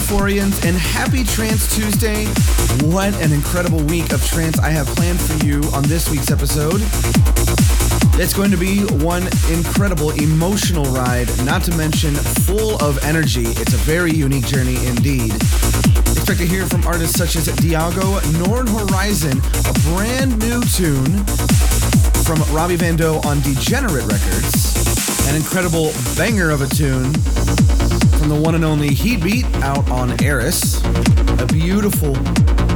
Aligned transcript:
Euphorians, 0.00 0.64
and 0.64 0.74
happy 0.76 1.22
Trance 1.24 1.76
Tuesday. 1.76 2.24
What 2.88 3.12
an 3.20 3.32
incredible 3.32 3.82
week 3.84 4.12
of 4.14 4.26
trance 4.26 4.58
I 4.58 4.70
have 4.70 4.86
planned 4.86 5.20
for 5.20 5.44
you 5.44 5.60
on 5.74 5.82
this 5.82 6.10
week's 6.10 6.30
episode. 6.30 6.80
It's 8.18 8.32
going 8.32 8.50
to 8.50 8.56
be 8.56 8.80
one 9.04 9.24
incredible 9.52 10.10
emotional 10.12 10.84
ride, 10.84 11.28
not 11.44 11.62
to 11.64 11.76
mention 11.76 12.14
full 12.14 12.82
of 12.82 13.02
energy. 13.04 13.44
It's 13.60 13.74
a 13.74 13.82
very 13.84 14.10
unique 14.10 14.46
journey 14.46 14.76
indeed. 14.86 15.34
Expect 15.34 16.40
to 16.40 16.46
hear 16.46 16.66
from 16.66 16.86
artists 16.86 17.18
such 17.18 17.36
as 17.36 17.48
Diago, 17.48 18.20
Norn 18.48 18.66
Horizon, 18.68 19.36
a 19.68 19.72
brand 19.92 20.38
new 20.38 20.62
tune 20.62 21.24
from 22.24 22.40
Robbie 22.54 22.76
Van 22.76 22.96
Doe 22.96 23.20
on 23.24 23.40
Degenerate 23.42 24.06
Records, 24.06 25.28
an 25.28 25.36
incredible 25.36 25.92
banger 26.16 26.48
of 26.48 26.62
a 26.62 26.68
tune 26.68 27.12
from 28.20 28.28
the 28.28 28.38
one 28.38 28.54
and 28.54 28.64
only 28.64 28.88
Heatbeat 28.88 29.46
out 29.62 29.90
on 29.90 30.22
Eris. 30.22 30.84
A 31.40 31.46
beautiful, 31.46 32.12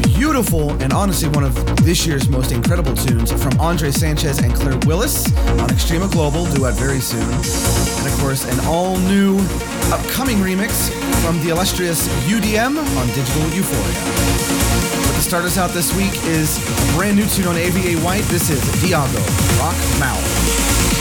beautiful, 0.02 0.70
and 0.82 0.90
honestly 0.90 1.28
one 1.28 1.44
of 1.44 1.54
this 1.84 2.06
year's 2.06 2.30
most 2.30 2.50
incredible 2.50 2.94
tunes 2.94 3.30
from 3.30 3.60
Andre 3.60 3.90
Sanchez 3.90 4.38
and 4.38 4.54
Claire 4.54 4.78
Willis 4.86 5.26
on 5.60 5.68
Extrema 5.68 6.10
Global, 6.10 6.46
due 6.46 6.64
out 6.64 6.72
very 6.74 6.98
soon. 6.98 7.20
And 7.20 8.06
of 8.06 8.18
course, 8.20 8.50
an 8.50 8.58
all 8.64 8.96
new 9.00 9.38
upcoming 9.92 10.38
remix 10.38 10.88
from 11.22 11.38
the 11.44 11.50
illustrious 11.50 12.08
UDM 12.24 12.78
on 12.78 13.06
Digital 13.08 13.42
Euphoria. 13.52 14.00
But 15.06 15.14
to 15.16 15.20
start 15.20 15.44
us 15.44 15.58
out 15.58 15.72
this 15.72 15.94
week 15.94 16.14
is 16.24 16.56
a 16.56 16.96
brand 16.96 17.16
new 17.16 17.26
tune 17.26 17.48
on 17.48 17.56
AVA 17.56 18.00
White. 18.02 18.24
This 18.24 18.48
is 18.48 18.62
Diago, 18.80 19.20
Rock 19.60 19.76
Mouth. 20.00 20.93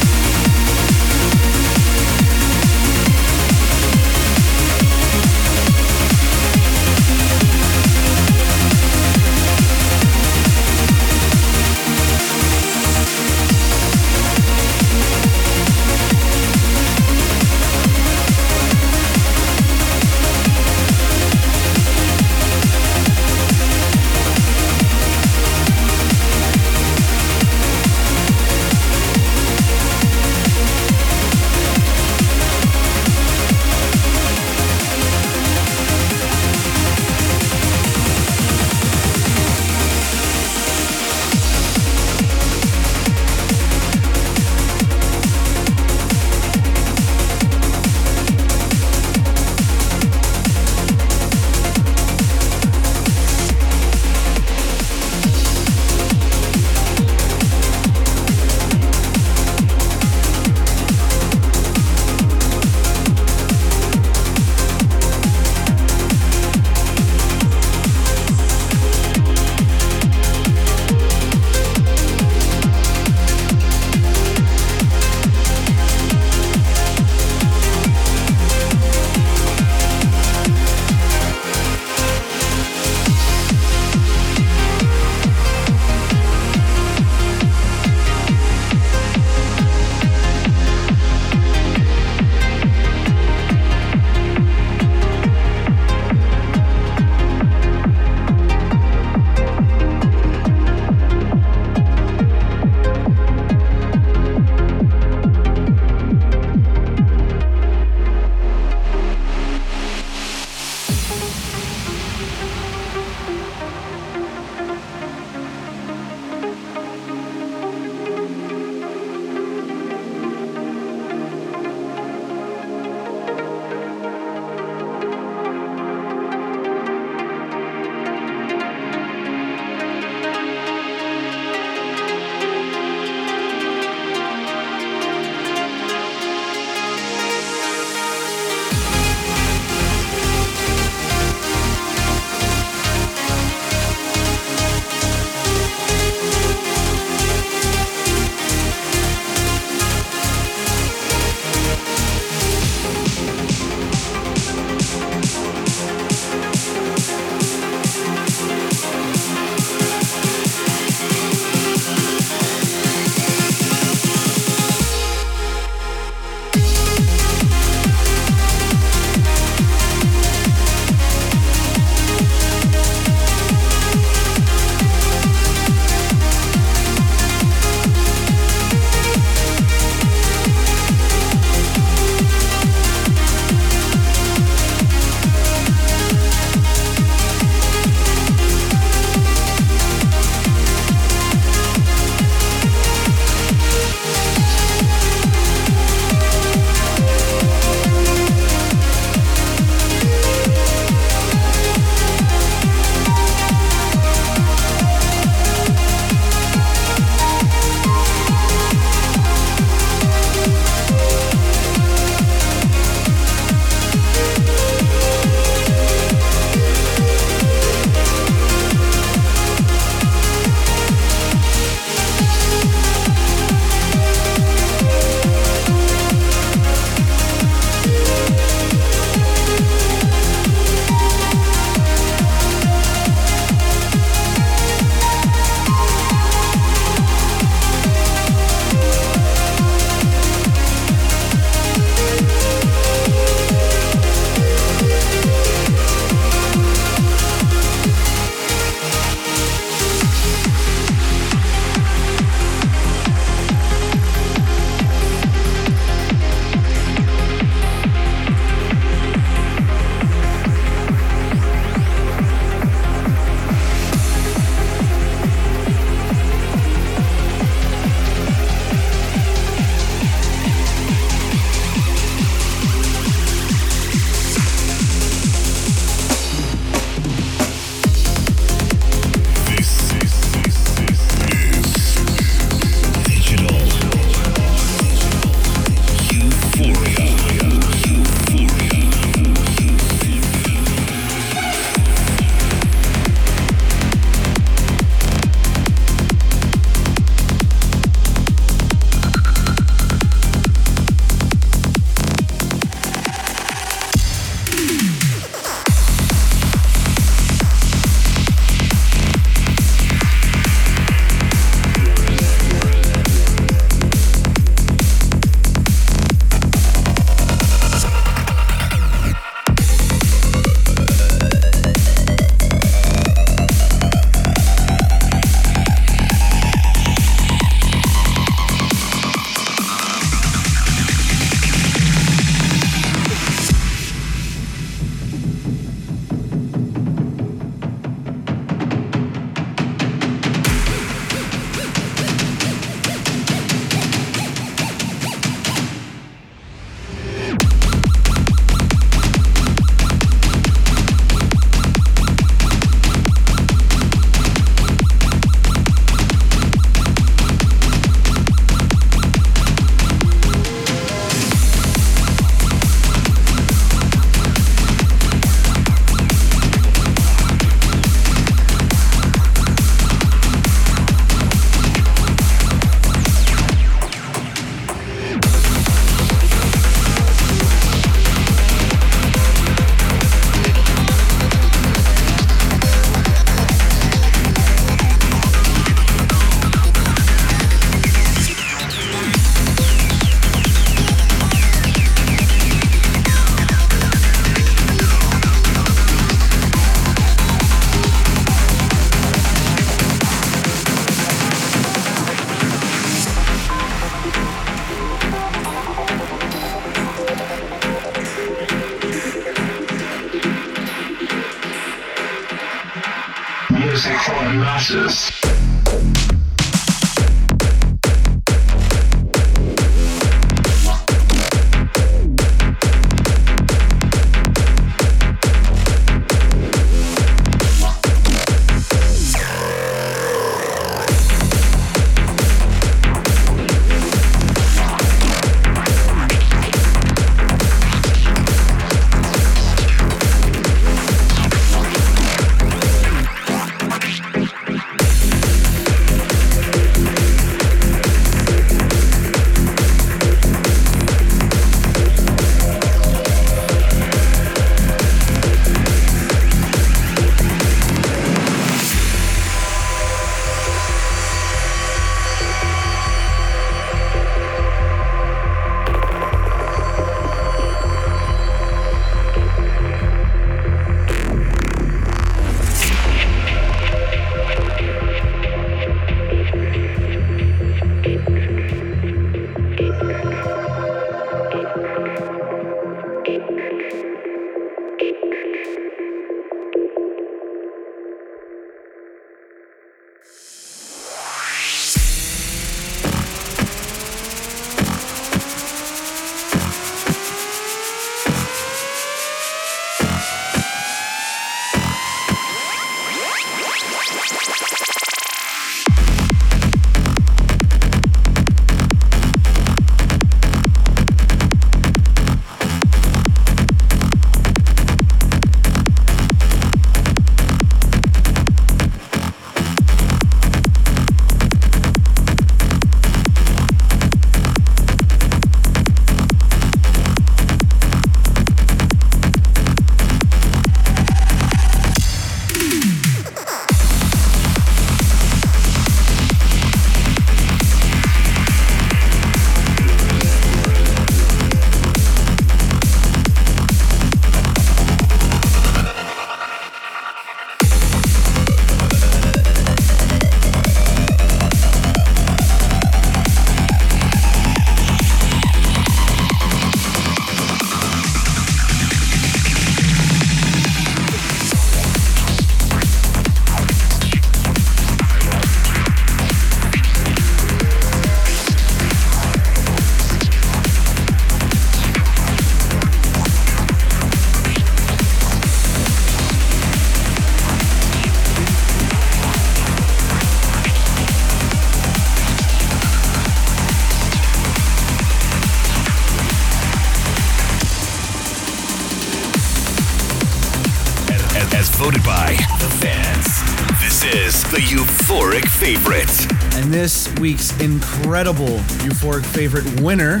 This 596.52 596.92
week's 596.98 597.30
incredible 597.40 598.38
euphoric 598.66 599.04
favorite 599.04 599.60
winner 599.60 600.00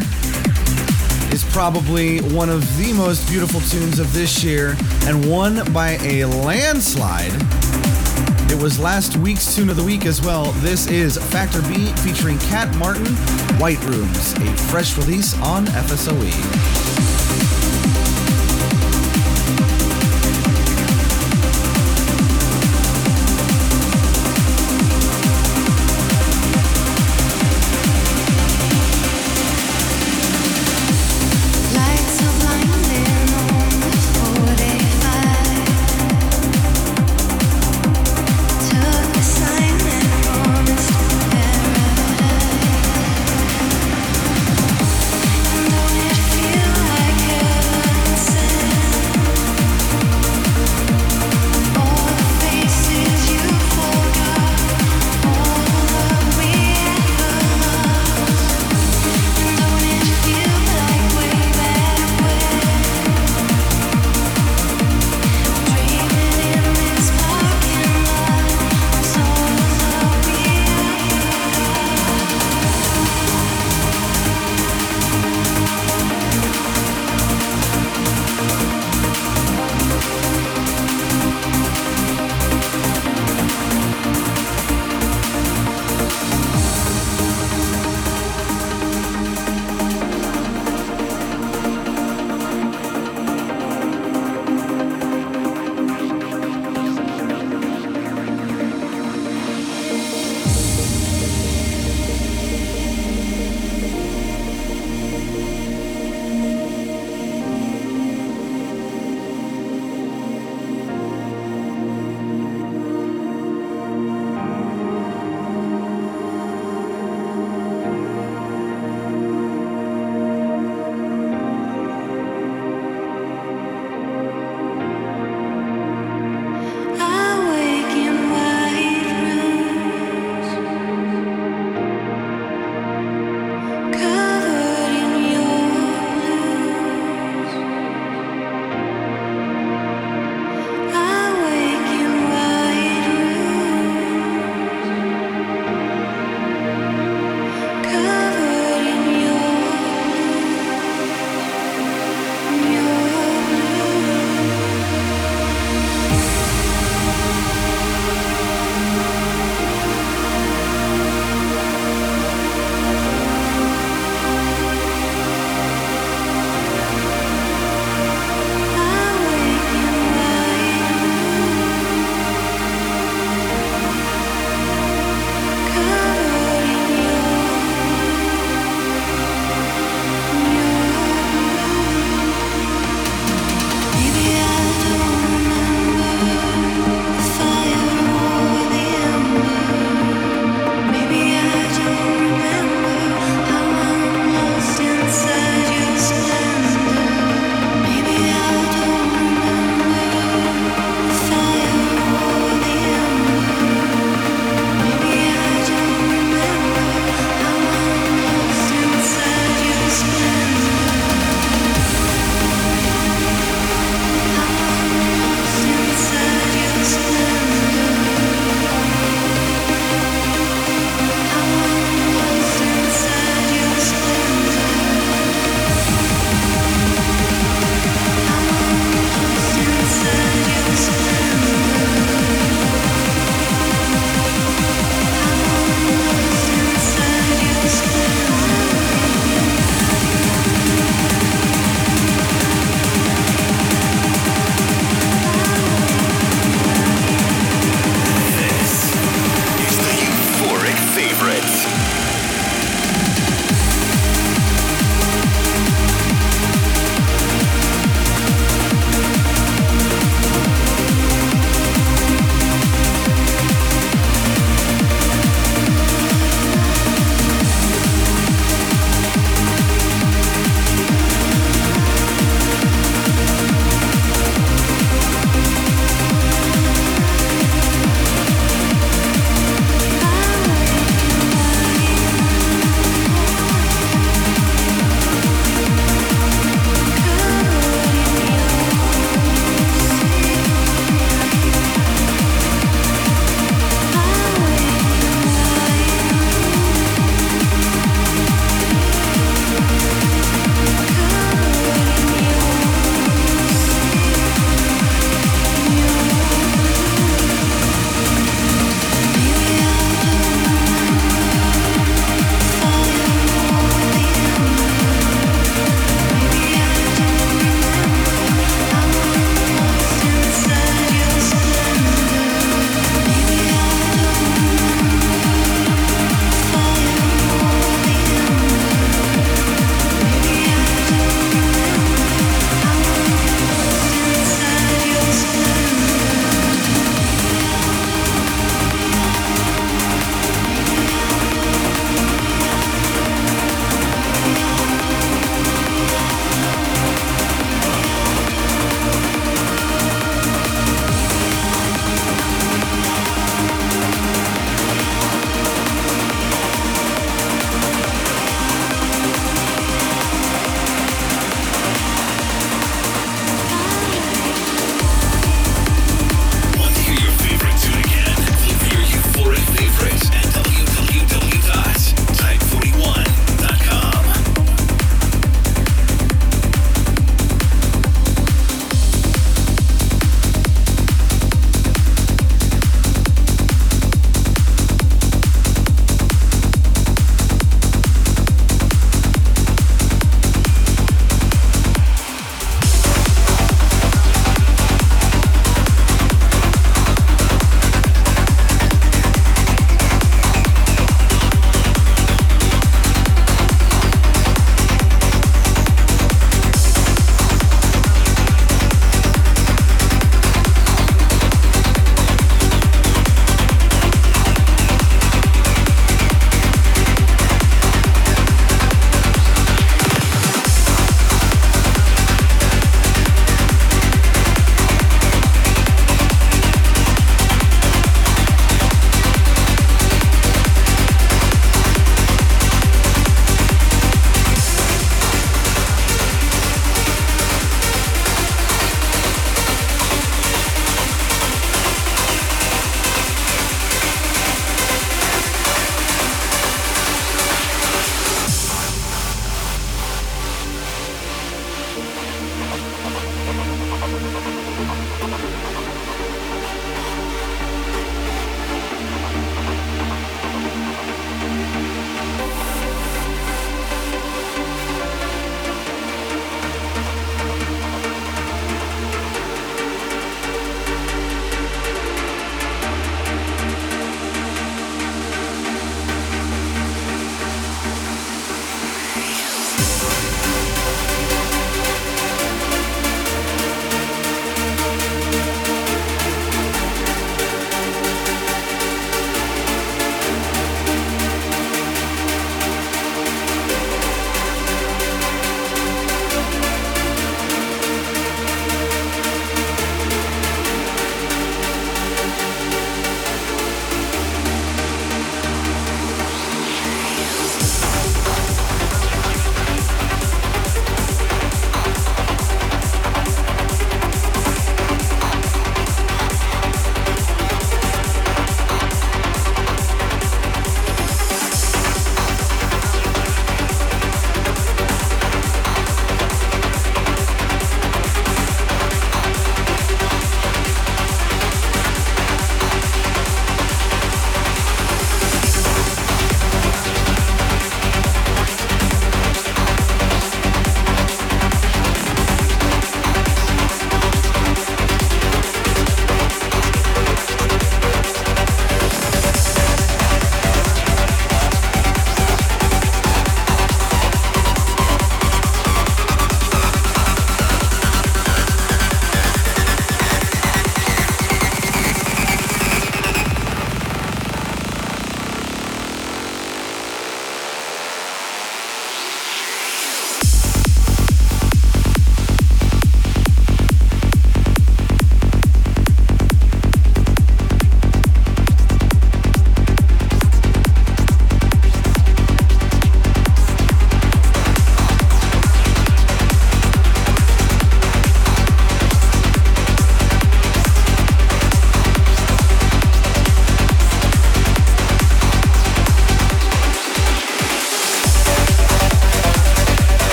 is 1.32 1.44
probably 1.52 2.18
one 2.34 2.48
of 2.48 2.60
the 2.76 2.92
most 2.94 3.28
beautiful 3.28 3.60
tunes 3.60 4.00
of 4.00 4.12
this 4.12 4.42
year 4.42 4.76
and 5.04 5.30
won 5.30 5.72
by 5.72 5.90
a 6.02 6.24
landslide. 6.24 7.32
It 8.50 8.60
was 8.60 8.80
last 8.80 9.16
week's 9.16 9.54
tune 9.54 9.70
of 9.70 9.76
the 9.76 9.84
week 9.84 10.06
as 10.06 10.20
well. 10.20 10.50
This 10.54 10.88
is 10.88 11.16
Factor 11.16 11.62
B 11.62 11.92
featuring 12.02 12.38
Cat 12.40 12.74
Martin, 12.76 13.06
White 13.58 13.82
Rooms, 13.84 14.32
a 14.34 14.56
fresh 14.70 14.98
release 14.98 15.38
on 15.40 15.66
FSOE. 15.66 17.49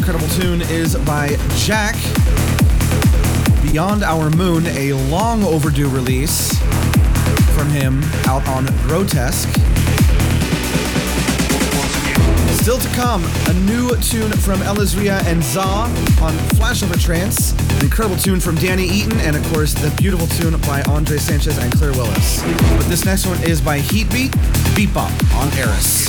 Incredible 0.00 0.28
tune 0.28 0.62
is 0.62 0.96
by 1.04 1.36
Jack. 1.56 1.94
Beyond 3.62 4.02
Our 4.02 4.30
Moon, 4.30 4.66
a 4.68 4.94
long 5.10 5.44
overdue 5.44 5.90
release 5.90 6.58
from 7.54 7.68
him 7.68 8.02
out 8.24 8.46
on 8.48 8.64
Grotesque. 8.86 9.50
Still 12.62 12.78
to 12.78 12.88
come, 12.96 13.22
a 13.48 13.52
new 13.52 13.94
tune 13.96 14.32
from 14.32 14.60
Elizria 14.62 15.22
and 15.26 15.42
Za 15.44 15.60
on 15.60 16.32
Flashover 16.56 16.98
Trance, 16.98 17.52
an 17.52 17.84
incredible 17.84 18.16
tune 18.16 18.40
from 18.40 18.54
Danny 18.54 18.86
Eaton, 18.86 19.20
and 19.20 19.36
of 19.36 19.44
course 19.52 19.74
the 19.74 19.90
beautiful 19.98 20.28
tune 20.28 20.58
by 20.62 20.80
Andre 20.88 21.18
Sanchez 21.18 21.58
and 21.58 21.70
Claire 21.74 21.92
Willis. 21.92 22.42
But 22.42 22.86
this 22.88 23.04
next 23.04 23.26
one 23.26 23.38
is 23.42 23.60
by 23.60 23.80
Heatbeat, 23.80 24.34
Beat 24.74 24.94
Bop 24.94 25.12
on 25.34 25.52
Eris. 25.58 26.08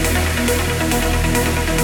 Música 0.41 1.80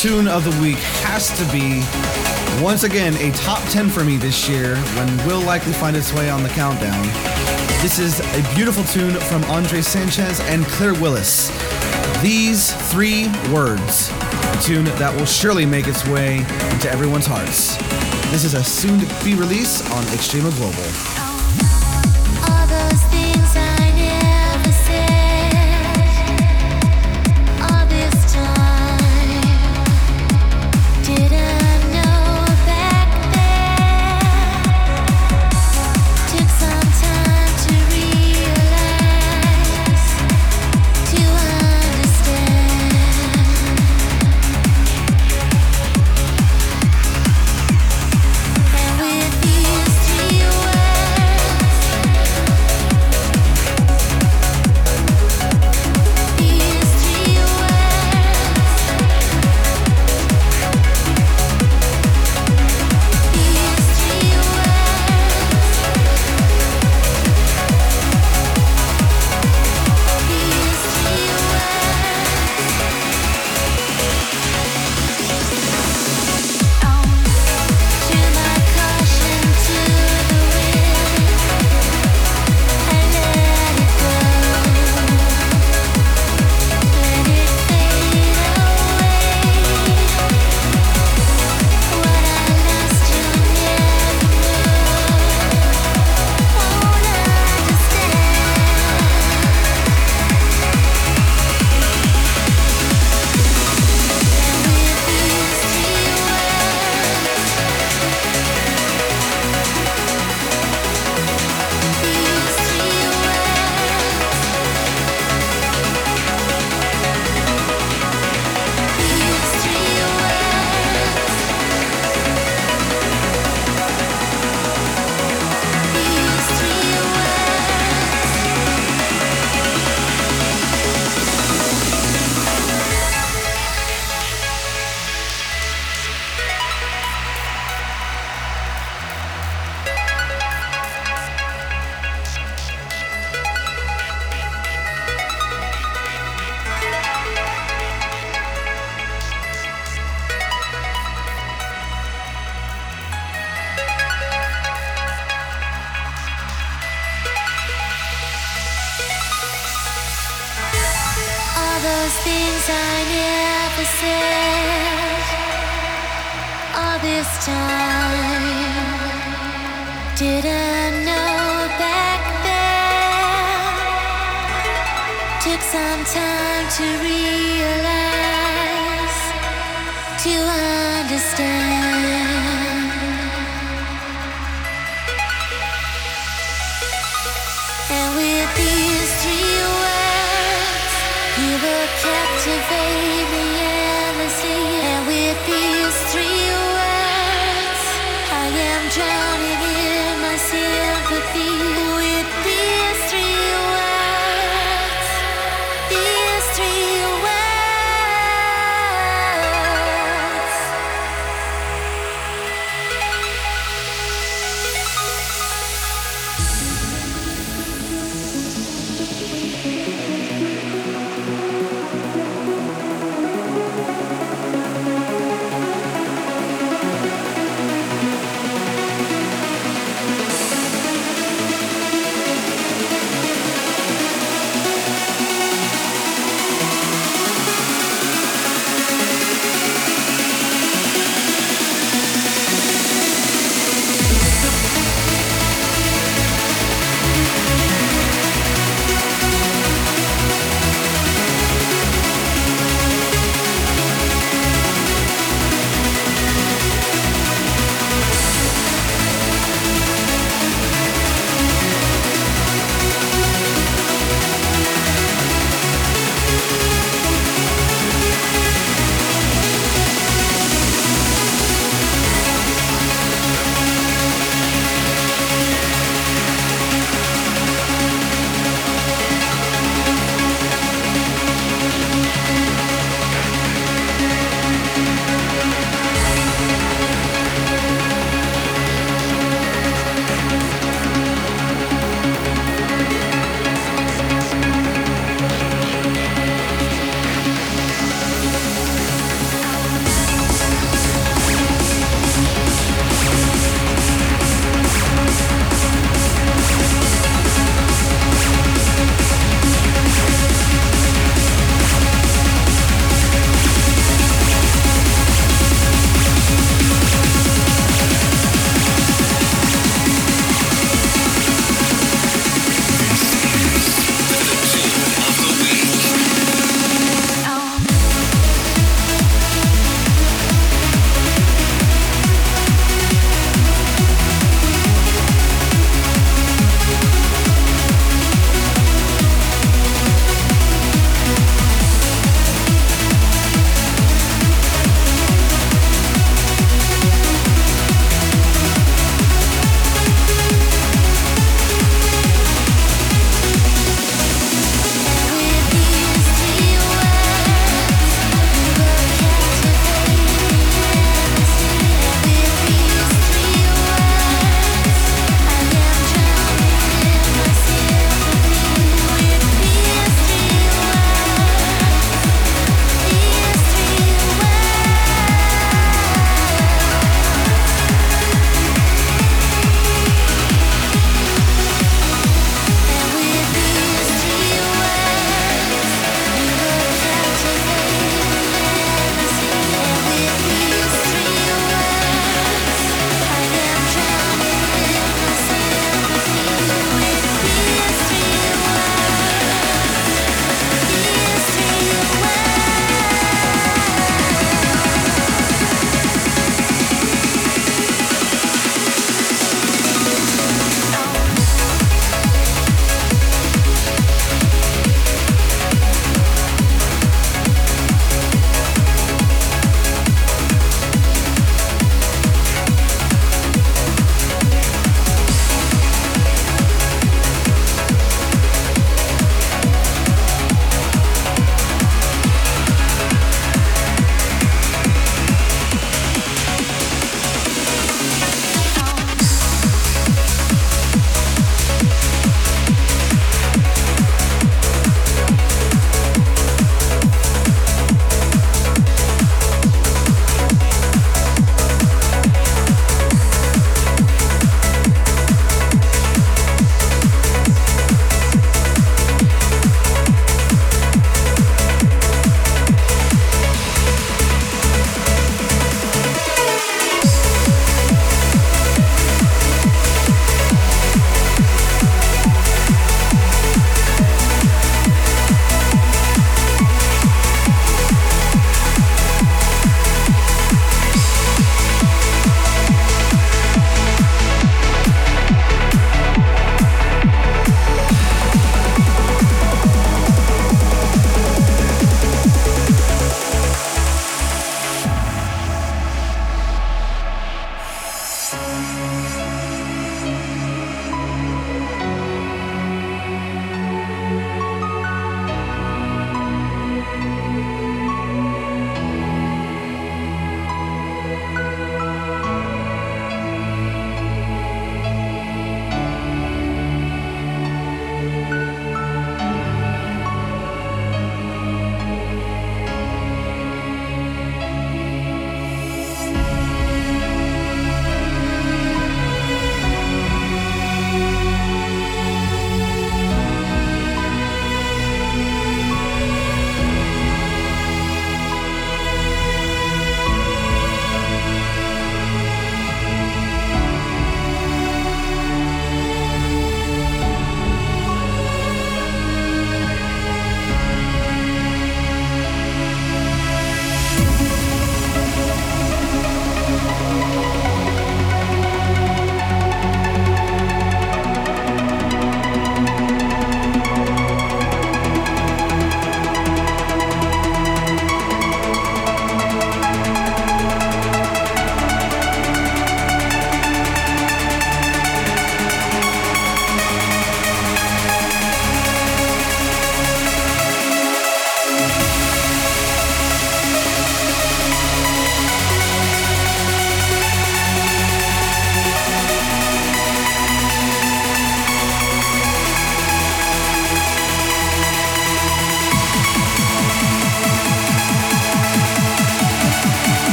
tune 0.00 0.28
of 0.28 0.44
the 0.44 0.62
week 0.62 0.78
has 1.04 1.28
to 1.36 1.44
be, 1.52 1.84
once 2.64 2.84
again, 2.84 3.14
a 3.16 3.30
top 3.36 3.62
10 3.68 3.90
for 3.90 4.02
me 4.02 4.16
this 4.16 4.48
year 4.48 4.74
when 4.96 5.26
will 5.26 5.42
likely 5.42 5.74
find 5.74 5.94
its 5.94 6.10
way 6.14 6.30
on 6.30 6.42
the 6.42 6.48
countdown. 6.48 7.02
This 7.82 7.98
is 7.98 8.18
a 8.20 8.54
beautiful 8.54 8.82
tune 8.84 9.12
from 9.12 9.44
Andre 9.44 9.82
Sanchez 9.82 10.40
and 10.40 10.64
Claire 10.64 10.94
Willis. 10.94 11.48
These 12.22 12.72
three 12.90 13.28
words, 13.52 14.08
a 14.10 14.58
tune 14.62 14.86
that 14.86 15.14
will 15.14 15.26
surely 15.26 15.66
make 15.66 15.86
its 15.86 16.06
way 16.06 16.38
into 16.70 16.90
everyone's 16.90 17.26
hearts. 17.26 17.76
This 18.30 18.44
is 18.44 18.54
a 18.54 18.64
soon 18.64 19.00
to 19.00 19.24
be 19.24 19.34
release 19.34 19.82
on 19.92 20.02
Extrema 20.04 20.50
Global. 20.56 21.19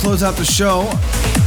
Close 0.00 0.22
out 0.22 0.34
the 0.34 0.44
show, 0.46 0.90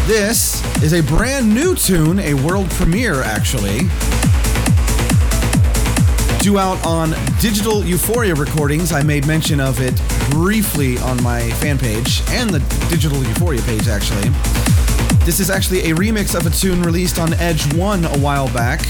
this 0.06 0.64
is 0.84 0.93
a 0.93 1.01
brand 1.01 1.51
new 1.51 1.74
tune, 1.74 2.20
a 2.20 2.36
world 2.36 2.70
premiere 2.70 3.24
actually. 3.24 3.80
Due 6.39 6.60
out 6.60 6.78
on 6.86 7.16
Digital 7.41 7.84
Euphoria 7.84 8.36
recordings. 8.36 8.91
I 8.91 9.01
made 9.01 9.26
mention 9.26 9.60
of 9.60 9.82
it 9.82 9.99
briefly 10.30 10.99
on 10.99 11.22
my 11.24 11.49
fan 11.54 11.80
page 11.80 12.22
and 12.30 12.47
the 12.51 12.60
Digital 12.91 13.18
Euphoria 13.24 13.62
page 13.64 13.88
actually. 13.88 14.30
This 15.26 15.39
is 15.39 15.49
actually 15.49 15.89
a 15.89 15.95
remix 15.95 16.36
of 16.36 16.45
a 16.45 16.51
tune 16.51 16.84
released 16.84 17.18
on 17.18 17.34
Edge 17.34 17.74
1 17.74 18.06
a 18.06 18.20
while 18.20 18.54
back, 18.54 18.82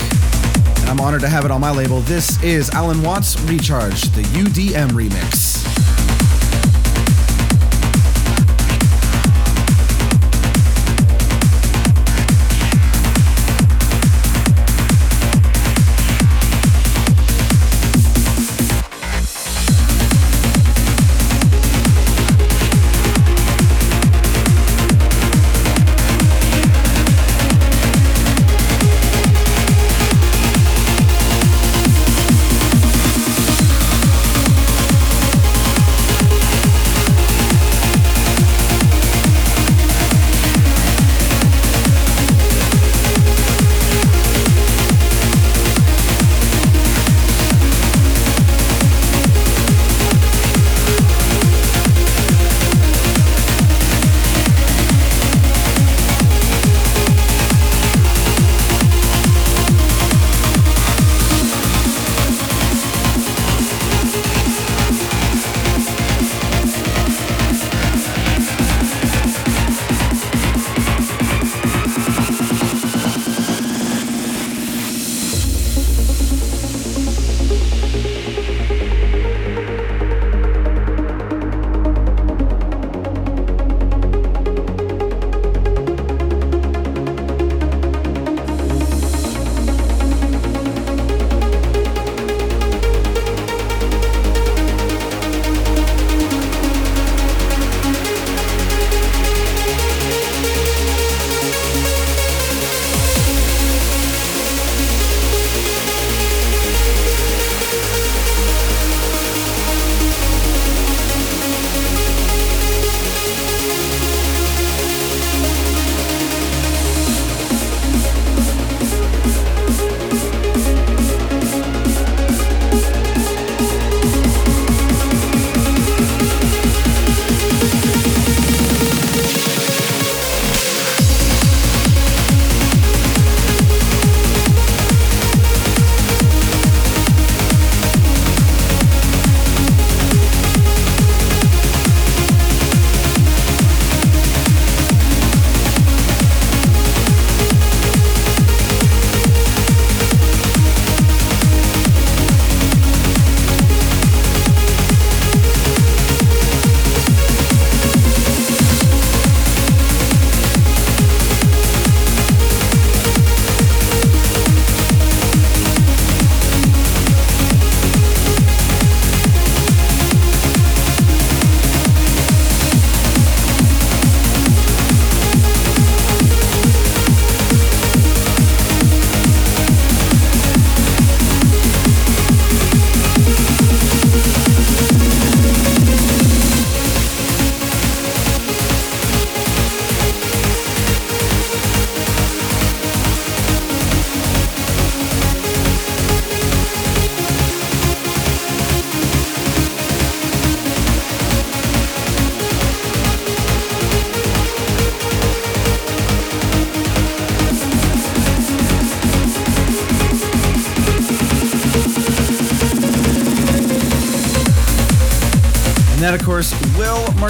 and 0.82 0.90
I'm 0.90 1.00
honored 1.00 1.22
to 1.22 1.30
have 1.30 1.46
it 1.46 1.52
on 1.52 1.62
my 1.62 1.72
label. 1.72 2.02
This 2.02 2.42
is 2.44 2.70
Alan 2.72 3.02
Watts 3.02 3.40
Recharge, 3.44 4.02
the 4.12 4.24
UDM 4.24 4.90
remix. 4.90 5.43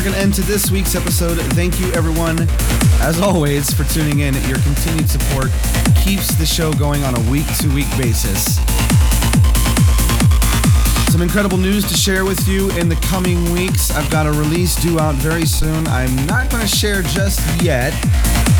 Will 0.03 0.11
mark 0.11 0.17
an 0.17 0.23
end 0.23 0.33
to 0.33 0.41
this 0.41 0.71
week's 0.71 0.95
episode. 0.95 1.37
Thank 1.53 1.79
you, 1.79 1.91
everyone, 1.93 2.47
as 3.01 3.19
always, 3.21 3.73
for 3.73 3.83
tuning 3.83 4.19
in. 4.19 4.33
Your 4.47 4.57
continued 4.59 5.09
support 5.09 5.51
keeps 6.03 6.33
the 6.35 6.45
show 6.45 6.73
going 6.73 7.03
on 7.03 7.15
a 7.15 7.31
week 7.31 7.45
to 7.57 7.73
week 7.73 7.89
basis. 7.97 8.57
Some 11.11 11.21
incredible 11.21 11.57
news 11.57 11.87
to 11.89 11.95
share 11.95 12.25
with 12.25 12.47
you 12.47 12.71
in 12.71 12.89
the 12.89 12.95
coming 12.97 13.51
weeks. 13.51 13.91
I've 13.91 14.09
got 14.09 14.25
a 14.25 14.31
release 14.31 14.75
due 14.81 14.99
out 14.99 15.15
very 15.15 15.45
soon. 15.45 15.87
I'm 15.87 16.15
not 16.25 16.49
going 16.49 16.65
to 16.65 16.75
share 16.75 17.01
just 17.03 17.39
yet, 17.61 17.93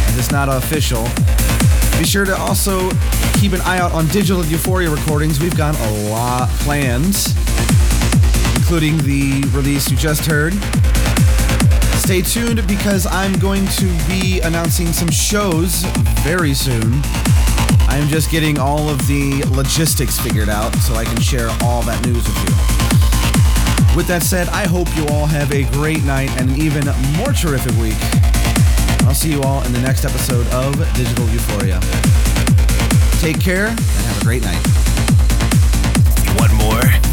as 0.10 0.18
it's 0.18 0.32
not 0.32 0.50
official. 0.50 1.04
Be 1.98 2.06
sure 2.06 2.26
to 2.26 2.38
also 2.38 2.92
keep 3.40 3.54
an 3.54 3.62
eye 3.62 3.80
out 3.80 3.92
on 3.92 4.08
Digital 4.08 4.46
Euphoria 4.46 4.90
recordings. 4.90 5.40
We've 5.40 5.58
got 5.58 5.76
a 5.80 6.10
lot 6.10 6.50
planned, 6.60 7.16
including 8.56 8.98
the 9.00 9.44
release 9.52 9.90
you 9.90 9.98
just 9.98 10.26
heard. 10.26 10.54
Stay 12.04 12.22
tuned 12.22 12.68
because 12.68 13.08
I'm 13.08 13.32
going 13.40 13.66
to 13.66 13.86
be 14.10 14.42
announcing 14.42 14.88
some 14.88 15.10
shows 15.10 15.86
very 16.20 16.54
soon. 16.54 17.00
I'm 17.88 18.10
just 18.10 18.30
getting 18.30 18.60
all 18.60 18.90
of 18.90 19.08
the 19.08 19.42
logistics 19.56 20.20
figured 20.20 20.50
out 20.50 20.76
so 20.76 20.96
I 20.96 21.06
can 21.06 21.22
share 21.22 21.48
all 21.62 21.82
that 21.84 22.06
news 22.06 22.18
with 22.18 22.38
you. 22.44 23.96
With 23.96 24.08
that 24.08 24.22
said, 24.22 24.50
I 24.50 24.68
hope 24.68 24.94
you 24.98 25.08
all 25.16 25.26
have 25.28 25.54
a 25.54 25.64
great 25.72 26.04
night 26.04 26.30
and 26.32 26.50
an 26.50 26.62
even 26.62 26.84
more 27.16 27.32
terrific 27.32 27.72
week. 27.80 27.96
I'll 29.08 29.16
see 29.16 29.32
you 29.32 29.42
all 29.42 29.64
in 29.64 29.72
the 29.72 29.82
next 29.82 30.04
episode 30.04 30.46
of 30.48 30.76
Digital 30.96 31.26
Euphoria. 31.30 31.80
Take 33.22 33.40
care 33.40 33.68
and 33.68 33.80
have 33.80 34.22
a 34.22 34.26
great 34.26 34.44
night. 34.44 34.62
Want 36.38 36.54
more? 36.56 37.13